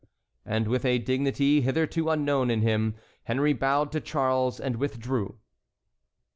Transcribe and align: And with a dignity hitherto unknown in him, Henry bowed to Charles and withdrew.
And 0.47 0.67
with 0.67 0.83
a 0.83 0.97
dignity 0.97 1.61
hitherto 1.61 2.09
unknown 2.09 2.49
in 2.49 2.63
him, 2.63 2.95
Henry 3.25 3.53
bowed 3.53 3.91
to 3.91 4.01
Charles 4.01 4.59
and 4.59 4.77
withdrew. 4.77 5.37